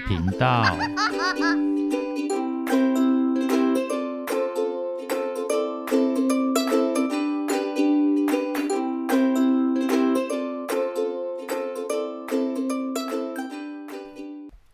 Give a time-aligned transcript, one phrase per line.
[0.00, 0.76] 频道。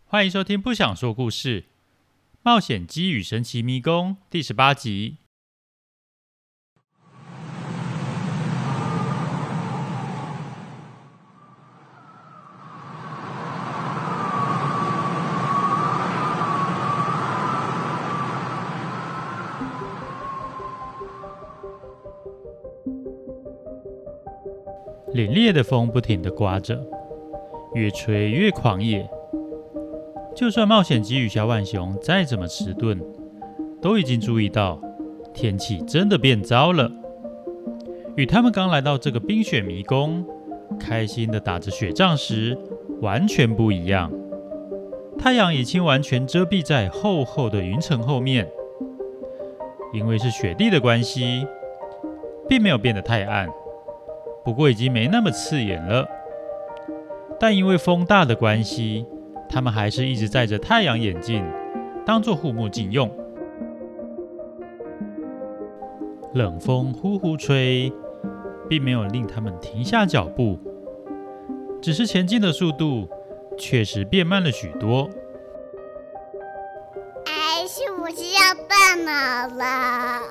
[0.07, 1.65] 欢迎收听《不想说故事：
[2.41, 5.24] 冒险鸡与神奇迷宫》第十八集。
[25.15, 26.77] 凛冽的风不停地刮着，
[27.73, 29.09] 越吹越狂野。
[30.35, 32.99] 就算冒险鸡与小浣熊再怎么迟钝，
[33.81, 34.77] 都已经注意到
[35.33, 36.91] 天气真的变糟了。
[38.17, 40.25] 与他们刚来到这个冰雪迷宫，
[40.77, 42.57] 开心地打着雪仗时，
[42.99, 44.11] 完全不一样。
[45.17, 48.45] 太阳已经完全遮蔽在厚厚的云层后面，
[49.93, 51.47] 因为是雪地的关系，
[52.49, 53.47] 并没有变得太暗。
[54.45, 56.07] 不过已经没那么刺眼了，
[57.39, 59.03] 但因为风大的关系，
[59.49, 61.43] 他们还是一直戴着太阳眼镜，
[62.05, 63.11] 当做护目镜用。
[66.35, 67.91] 冷风呼呼吹，
[68.69, 70.59] 并没有令他们停下脚步，
[71.81, 73.09] 只是前进的速度
[73.57, 75.09] 确实变慢了许多。
[77.25, 80.21] 哎，是不是要断脑了？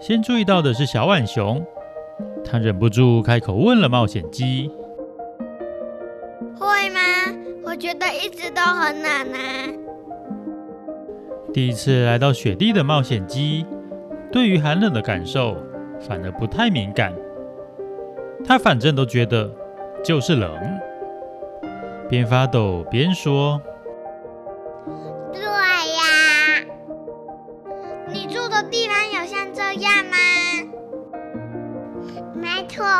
[0.00, 1.62] 先注意到的是小浣熊。
[2.48, 4.70] 他忍不住开口问了冒险鸡
[6.56, 7.00] ：“会吗？
[7.64, 9.38] 我觉得一直都很冷啊。”
[11.52, 13.66] 第一次来到雪地的冒险鸡，
[14.30, 15.56] 对于寒冷的感受
[16.00, 17.12] 反而不太敏感。
[18.44, 19.50] 他反正都觉得
[20.04, 20.48] 就是冷，
[22.08, 23.60] 边发抖边说：“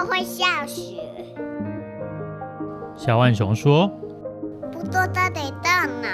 [0.07, 1.03] 会下雪。
[2.97, 3.91] 小浣熊说
[4.73, 6.09] ：“不过它得冻呢。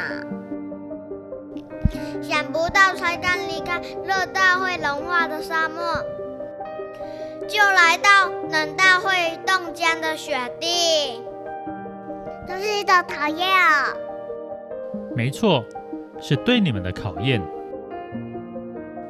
[2.20, 5.82] 想不到才刚离开热到会融化的沙漠，
[7.46, 11.22] 就来到冷到会冻僵的雪地，
[12.46, 13.96] 这是一种考验哦。
[15.14, 15.64] 没错，
[16.20, 17.42] 是对你们的考验。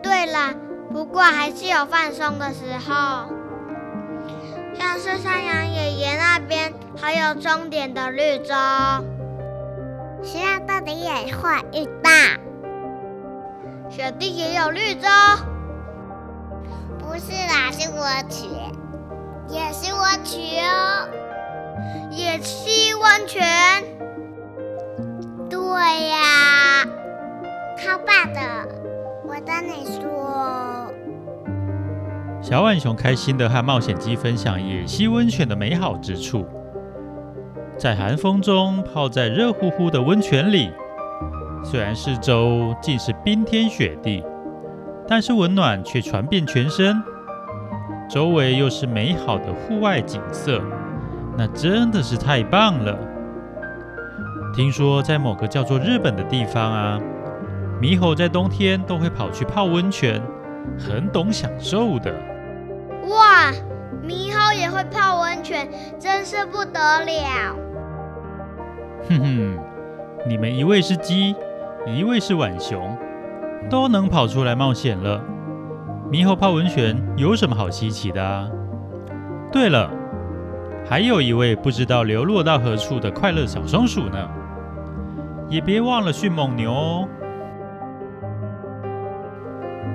[0.02, 0.54] 对了，
[0.90, 3.26] 不过还是有放松的时候。
[4.74, 8.54] 像是山羊爷爷那边还有终点的绿洲，
[10.22, 12.10] 希望到底也会遇到。
[13.90, 15.08] 雪地也有绿洲？
[16.98, 18.48] 不是啦，是温泉，
[19.48, 21.08] 也是温泉哦，
[22.10, 23.42] 也是温泉。
[25.50, 25.58] 对
[26.08, 26.86] 呀，
[27.76, 28.40] 超棒的，
[29.24, 30.21] 我跟你说。
[32.52, 36.46] 小浣熊开心地和冒险鸡分享野溪温泉的美好之处，
[37.78, 40.70] 在寒风中泡在热乎乎的温泉里，
[41.64, 44.22] 虽然四周尽是冰天雪地，
[45.08, 47.02] 但是温暖却传遍全身。
[48.06, 50.60] 周围又是美好的户外景色，
[51.38, 52.94] 那真的是太棒了。
[54.54, 57.00] 听说在某个叫做日本的地方啊，
[57.80, 60.20] 猕猴在冬天都会跑去泡温泉，
[60.78, 62.14] 很懂享受的。
[63.08, 63.50] 哇，
[64.04, 65.68] 猕猴也会泡温泉，
[65.98, 67.56] 真是不得了！
[69.08, 69.58] 哼哼，
[70.26, 71.34] 你们一位是鸡，
[71.86, 72.96] 一位是浣熊，
[73.68, 75.20] 都能跑出来冒险了。
[76.10, 78.48] 猕猴泡温泉有什么好稀奇的啊？
[79.50, 79.90] 对了，
[80.88, 84.28] 还有一位不知道流落到何处的快乐小松鼠呢，
[85.48, 87.08] 也别忘了迅猛牛哦。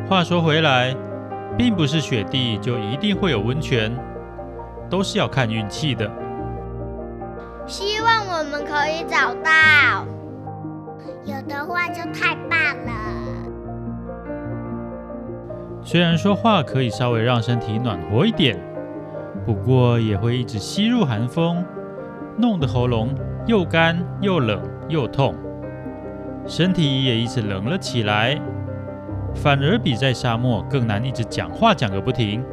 [0.09, 0.94] 话说回来。
[1.57, 3.91] 并不是雪地就一定会有温泉，
[4.90, 6.09] 都是要看运气的。
[7.65, 10.06] 希望我们可以找到，
[11.25, 12.92] 有的话就太棒了。
[15.81, 18.57] 虽然说话可以稍微让身体暖和一点，
[19.45, 21.65] 不过也会一直吸入寒风，
[22.38, 23.15] 弄得喉咙
[23.48, 25.33] 又干又冷又痛，
[26.45, 28.39] 身体也一直冷了起来。
[29.35, 32.44] 反而比在沙漠更难，一直讲话讲个不停。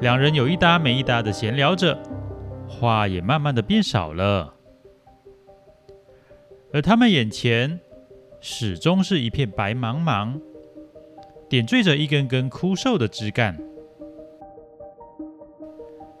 [0.00, 1.98] 两人有一搭没一搭的闲聊着，
[2.68, 4.54] 话也慢慢的变少了。
[6.72, 7.80] 而他们眼前
[8.40, 10.40] 始终是一片白茫茫，
[11.48, 13.58] 点缀着一根根枯瘦的枝干。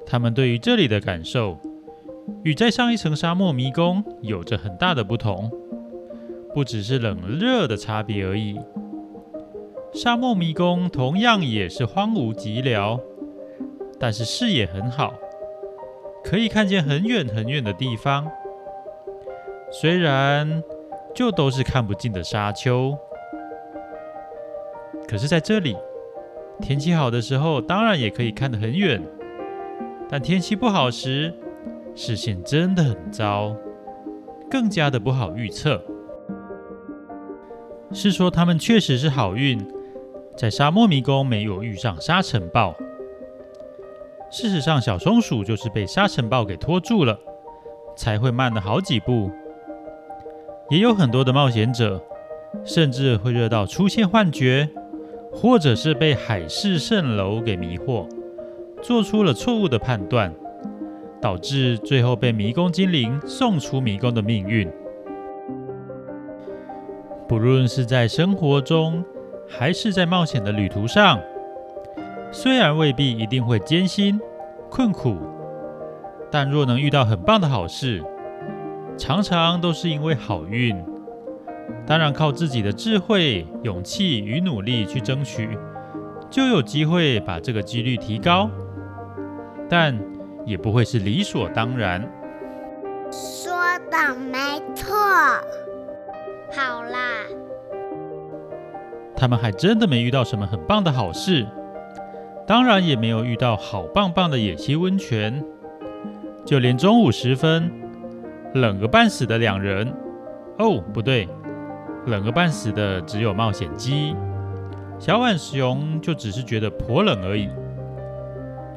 [0.04, 1.56] 他们对于这里的感受，
[2.42, 5.48] 与在上一层沙漠迷宫有着很大的不同，
[6.52, 8.58] 不只是冷热的差别而已。
[9.92, 13.00] 沙漠迷宫同样也是荒芜寂寥，
[13.98, 15.14] 但是视野很好，
[16.22, 18.30] 可以看见很远很远的地方。
[19.72, 20.62] 虽然
[21.14, 22.96] 就都是看不尽的沙丘，
[25.08, 25.76] 可是在这里，
[26.60, 29.02] 天气好的时候，当然也可以看得很远。
[30.08, 31.34] 但天气不好时，
[31.96, 33.56] 视线真的很糟，
[34.48, 35.82] 更加的不好预测。
[37.92, 39.60] 是说他们确实是好运。
[40.36, 42.74] 在沙漠迷宫没有遇上沙尘暴。
[44.30, 47.18] 事实上，小松鼠就是被沙尘暴给拖住了，
[47.96, 49.30] 才会慢了好几步。
[50.70, 52.00] 也有很多的冒险者，
[52.64, 54.70] 甚至会热到出现幻觉，
[55.32, 58.08] 或者是被海市蜃楼给迷惑，
[58.80, 60.32] 做出了错误的判断，
[61.20, 64.70] 导致最后被迷宫精灵送出迷宫的命运。
[67.26, 69.04] 不论是在生活中，
[69.50, 71.20] 还是在冒险的旅途上，
[72.30, 74.18] 虽然未必一定会艰辛
[74.70, 75.18] 困苦，
[76.30, 78.02] 但若能遇到很棒的好事，
[78.96, 80.82] 常常都是因为好运。
[81.86, 85.58] 当然，靠自己的智慧、勇气与努力去争取，
[86.30, 88.48] 就有机会把这个几率提高，
[89.68, 89.98] 但
[90.46, 92.00] 也不会是理所当然。
[93.10, 93.52] 说
[93.90, 94.96] 的没错。
[96.52, 97.24] 好啦。
[99.20, 101.46] 他们还真的没遇到什么很棒的好事，
[102.46, 105.44] 当然也没有遇到好棒棒的野溪温泉，
[106.46, 107.70] 就连中午时分
[108.54, 109.92] 冷个半死的两人，
[110.58, 111.28] 哦，不对，
[112.06, 114.16] 冷个半死的只有冒险鸡，
[114.98, 117.50] 小浣熊就只是觉得颇冷而已。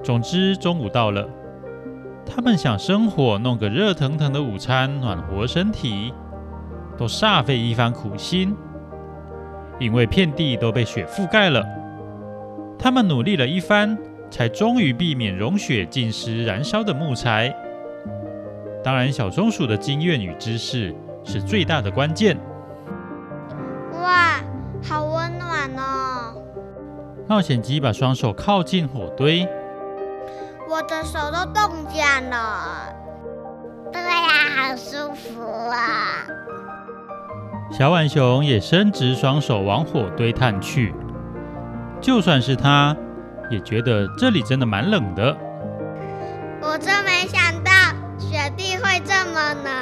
[0.04, 1.26] 总之，中午到了，
[2.26, 6.14] 他们想生火弄个热腾腾的午餐暖和身体，
[6.98, 8.54] 都煞费一番苦心。
[9.80, 11.66] 因为遍地都被雪覆盖了，
[12.78, 13.98] 他们努力了一番，
[14.30, 17.54] 才终于避免融雪浸湿燃烧的木材。
[18.84, 20.94] 当然，小松鼠的经验与知识
[21.24, 22.38] 是最大的关键。
[23.94, 24.42] 哇，
[24.84, 26.36] 好温暖哦！
[27.28, 29.48] 冒险鸡把双手靠近火堆，
[30.70, 32.94] 我的手都冻僵了。
[33.92, 36.28] 对呀，好舒服啊！
[37.76, 40.94] 小浣熊也伸直双手往火堆探去，
[42.00, 42.96] 就算是他，
[43.50, 45.36] 也觉得这里真的蛮冷的。
[46.62, 47.72] 我真没想到
[48.20, 49.74] 雪地会这么冷，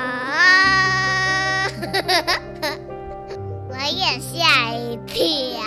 [3.67, 5.61] 我也吓一跳。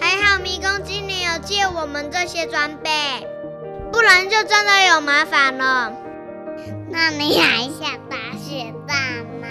[0.00, 2.90] 还好迷宫精灵有借我们这些装备，
[3.92, 5.92] 不然就真的有麻烦了。
[6.90, 8.96] 那你还想打雪仗
[9.42, 9.46] 吗？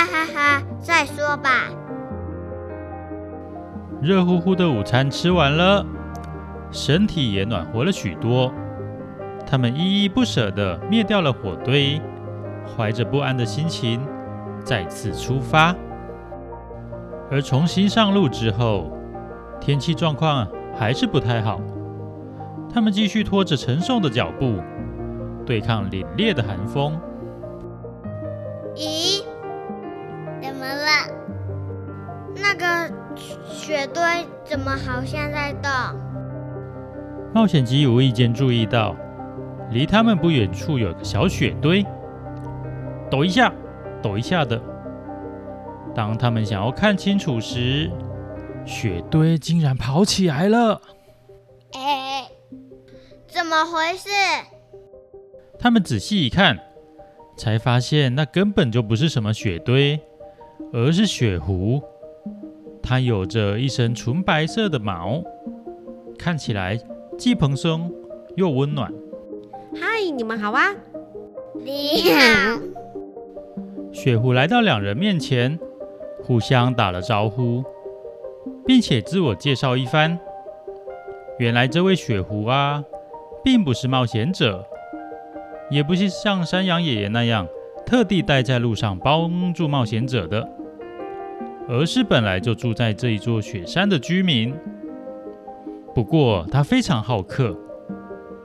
[0.00, 1.68] 哈哈哈，再说吧。
[4.00, 5.84] 热乎乎的午餐吃完了，
[6.70, 8.50] 身体也暖和了许多。
[9.46, 12.00] 他们依依不舍地灭掉了火堆，
[12.64, 14.00] 怀着不安的心情
[14.64, 15.74] 再次出发。
[17.30, 18.90] 而重新上路之后，
[19.60, 21.60] 天气状况还是不太好。
[22.72, 24.60] 他们继续拖着沉重的脚步，
[25.44, 26.98] 对抗凛冽的寒风。
[28.76, 29.09] 咦？
[33.70, 34.02] 雪堆
[34.44, 35.70] 怎么好像在动？
[37.32, 38.96] 冒险鸡无意间注意到，
[39.70, 41.86] 离他们不远处有个小雪堆，
[43.08, 43.54] 抖一下，
[44.02, 44.60] 抖一下的。
[45.94, 47.88] 当他们想要看清楚时，
[48.66, 50.82] 雪堆竟然跑起来了！
[51.74, 52.28] 哎，
[53.28, 54.08] 怎么回事？
[55.60, 56.58] 他们仔细一看，
[57.36, 60.00] 才发现那根本就不是什么雪堆，
[60.72, 61.80] 而是雪狐。
[62.82, 65.22] 它有着一身纯白色的毛，
[66.18, 66.78] 看起来
[67.16, 67.92] 既蓬松
[68.36, 68.92] 又温暖。
[69.74, 70.74] 嗨，你们好啊！
[71.54, 72.60] 你好。
[73.92, 75.58] 雪狐来到两人面前，
[76.22, 77.62] 互相打了招呼，
[78.66, 80.18] 并且自我介绍一番。
[81.38, 82.82] 原来这位雪狐啊，
[83.44, 84.64] 并不是冒险者，
[85.70, 87.46] 也不是像山羊爷爷那样
[87.86, 90.48] 特地待在路上帮助冒险者的。
[91.72, 94.52] 而是本来就住在这一座雪山的居民。
[95.94, 97.56] 不过他非常好客，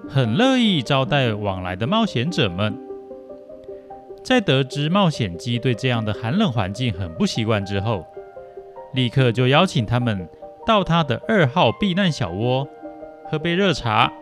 [0.08, 2.78] 很乐意招待往来的冒险者们。
[4.24, 8.06] 在得知冒险鸡对这样的寒冷环境很不习惯之后，
[8.94, 10.30] 立刻就邀请他们
[10.64, 12.68] 到他的二号避难小窝
[13.28, 14.14] 喝杯热茶。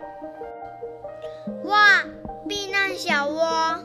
[1.65, 2.01] 哇，
[2.47, 3.83] 避避难小窝。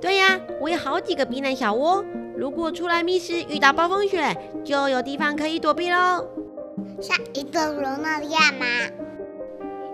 [0.00, 2.02] 对呀，我有好几个避难小窝。
[2.36, 6.26] 如果出来觅食遇到暴风雪，就有地方可以躲避喽。
[7.00, 8.66] 像一个炉那样吗？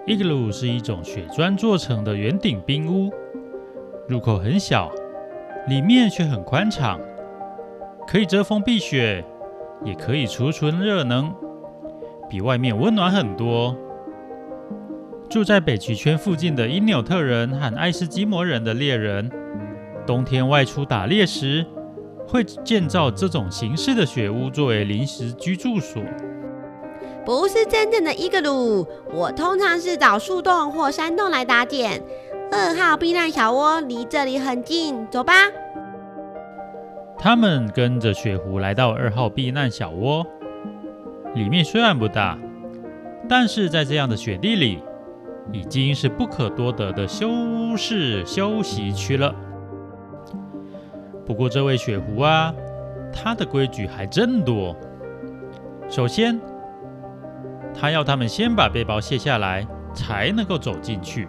[0.06, 3.12] 伊格鲁是一种雪砖做成的圆顶冰屋，
[4.09, 4.90] 入口很小，
[5.68, 6.99] 里面却很宽敞，
[8.09, 9.23] 可以遮风避雪，
[9.85, 11.32] 也可以储存热能，
[12.28, 13.76] 比外面温暖很多。
[15.28, 19.30] 住在北极圈附近的因纽特人和爱斯基摩人的猎人，
[20.06, 21.64] 冬天外出打猎时，
[22.30, 26.02] 会建造这种形式的雪屋作为临时居住所。
[27.25, 32.02] 不是真正的伊格鲁，我通常是找树洞或山洞来搭建。
[32.52, 35.32] 二号避难小窝离这里很近，走吧。
[37.18, 40.25] 他们跟着雪狐来到二号避难小窝，
[41.34, 42.38] 里面虽然不大，
[43.28, 44.78] 但是在这样的雪地里。
[45.52, 47.28] 已经是不可多得的休
[47.76, 49.34] 适休息区了。
[51.30, 52.52] 不过，这位雪狐啊，
[53.12, 54.75] 他的规矩还真多。
[55.88, 56.40] 首先，
[57.72, 61.28] 他要他们先把背包卸下来，才能够走进去。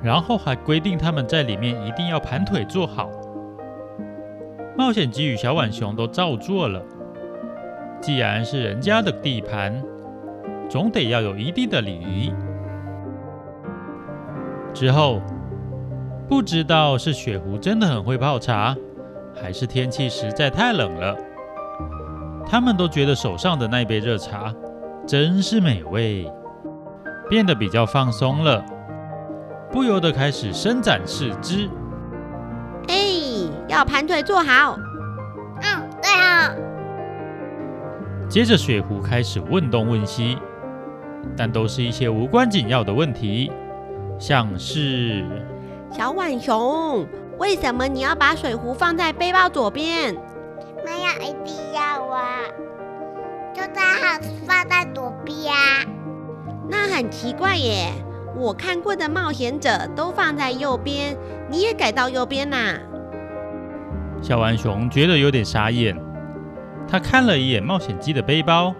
[0.00, 3.10] 然后还规定他们在里面一定要盘腿坐好。
[4.78, 6.80] 冒险鸡与小浣熊都照做了。
[8.00, 9.82] 既然是人家的地盘，
[10.68, 12.32] 总得要有一定的礼仪。
[14.72, 15.20] 之后，
[16.30, 18.76] 不知道是雪狐真的很会泡茶，
[19.42, 21.16] 还是天气实在太冷了，
[22.46, 24.54] 他们都觉得手上的那杯热茶
[25.04, 26.30] 真是美味，
[27.28, 28.64] 变得比较放松了，
[29.72, 31.68] 不由得开始伸展四肢。
[32.86, 32.94] 哎，
[33.66, 34.78] 要盘腿坐好。
[35.62, 36.54] 嗯，对啊。
[38.28, 40.38] 接着，雪狐开始问东问西，
[41.36, 43.50] 但都是一些无关紧要的问题。
[44.16, 45.24] 像是
[45.90, 47.04] 小浣熊，
[47.38, 50.14] 为什么你要把水壶放在背包左边？
[50.84, 52.42] 没有一定要啊，
[53.52, 55.84] 就刚好放在左边啊。
[56.68, 57.90] 那很奇怪耶，
[58.36, 61.16] 我看过的冒险者都放在右边，
[61.50, 62.78] 你也改到右边呐？
[64.22, 65.96] 小浣熊觉得有点傻眼，
[66.86, 68.72] 他看了一眼冒险鸡的背包，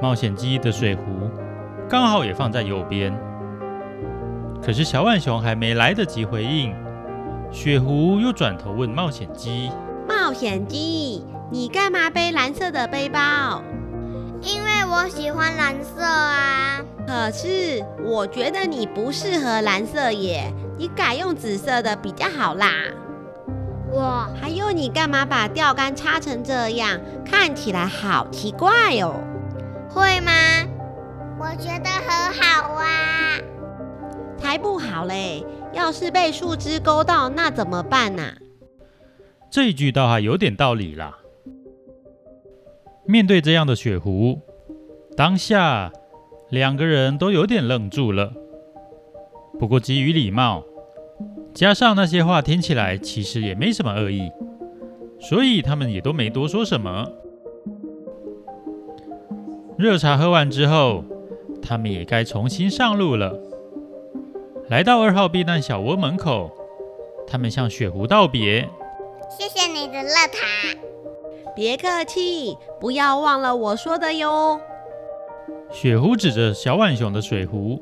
[0.00, 1.02] 冒险鸡的水壶
[1.88, 3.12] 刚好也放在右边。
[4.64, 6.74] 可是小浣熊还没来得及回应，
[7.52, 9.70] 雪狐又转头问冒险鸡
[10.08, 13.62] ：“冒险鸡，你干嘛背蓝色的背包
[14.40, 16.80] ？”“因为我喜欢蓝色啊。
[17.06, 22.70] ”“可是我觉得你不适合蓝色耶，你改用紫色的比较好啦。
[23.92, 26.98] ”“我还有，你干嘛把钓竿插成这样？
[27.22, 29.20] 看起来好奇怪哦。
[29.92, 30.32] ”“会吗？
[31.38, 32.86] 我觉得很好啊。”
[34.38, 35.44] 才不好嘞！
[35.72, 38.22] 要是被树枝勾到，那怎么办呢？
[39.50, 41.18] 这一句倒还有点道理啦。
[43.06, 44.40] 面对这样的雪狐，
[45.16, 45.92] 当下
[46.50, 48.32] 两个人都有点愣住了。
[49.58, 50.64] 不过基于礼貌，
[51.52, 54.30] 加上那些话听起来其实也没什么恶意，
[55.20, 57.10] 所以他们也都没多说什么。
[59.76, 61.04] 热茶喝完之后，
[61.60, 63.36] 他们也该重新上路了。
[64.68, 66.50] 来到二号避难小窝门口，
[67.26, 68.66] 他们向雪狐道别
[69.28, 70.78] ：“谢谢你的热茶。
[71.54, 74.58] ”“别客气，不要忘了我说的哟。”
[75.70, 77.78] 雪狐指着小浣熊的水壶，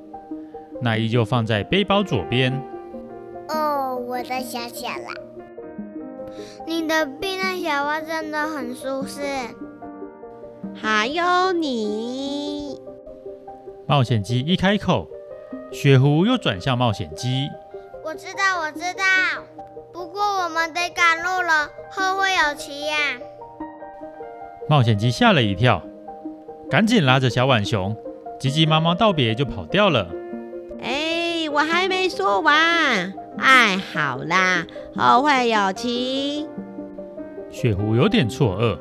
[0.80, 2.52] 那依旧放在背包左边。
[3.48, 5.14] “哦，我的小小啦，
[6.66, 9.20] 你的避难小窝真的很舒适。
[10.74, 12.80] ”“还有你。”
[13.86, 15.06] 冒险鸡一开口。
[15.72, 17.48] 雪狐又转向冒险鸡。
[18.04, 19.04] 我知道，我知道。
[19.92, 22.94] 不过我们得赶路了，后会有期呀。
[24.68, 25.82] 冒险鸡吓了一跳，
[26.70, 27.96] 赶紧拉着小浣熊，
[28.38, 30.08] 急急忙忙道别就跑掉了。
[30.82, 32.54] 哎，我还没说完。
[33.38, 36.46] 哎，好啦，后会有期。
[37.50, 38.78] 雪狐有点错愕。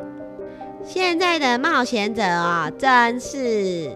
[0.83, 3.91] 现在的冒险者啊，真是。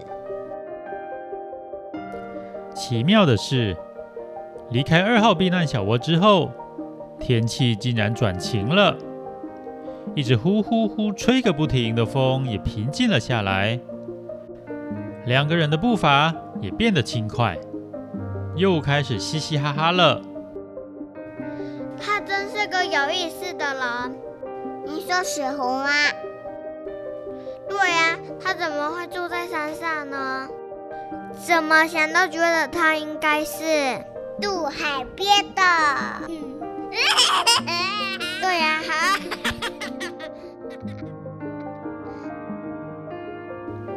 [2.76, 3.74] 奇妙的是，
[4.70, 6.50] 离开二号避难小窝之后，
[7.18, 8.94] 天气竟然转晴了，
[10.14, 13.80] 一直呼呼呼吹个不停的风也平静了下来，
[15.24, 17.56] 两个人的步伐也变得轻快，
[18.56, 20.20] 又开始嘻嘻哈哈了。
[21.98, 24.16] 他真是个有意思的人，
[24.84, 25.88] 你说雪狐吗？
[27.66, 30.46] 对呀，他怎么会住在山上呢？
[31.36, 33.62] 怎么想都觉得他应该是
[34.40, 35.62] 渡海边的。
[38.40, 38.90] 对呀，好。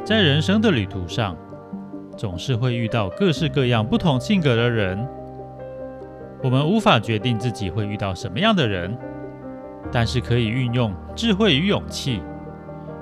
[0.05, 1.37] 在人生的旅途上，
[2.17, 5.07] 总是会遇到各式各样不同性格的人。
[6.43, 8.97] 我们无法决定自己会遇到什么样的人，
[9.91, 12.21] 但是可以运用智慧与勇气，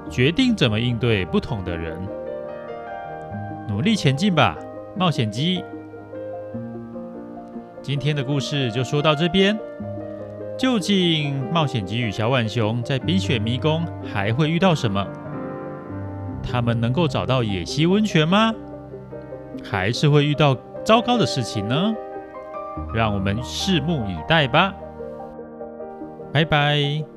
[0.10, 1.98] 决定怎么应对不同的人。
[3.68, 4.58] 努力前进吧，
[4.96, 5.64] 冒险鸡！
[7.82, 9.58] 今天的故事就说到这边。
[10.58, 15.06] 究竟冒险鸡与小浣熊在冰雪迷宫还会遇到什么？
[16.42, 18.54] 他们能够找到野溪温泉吗？
[19.64, 21.94] 还是会遇到糟糕的事情呢？
[22.94, 24.74] 让我们拭目以待吧。
[26.32, 27.17] 拜拜。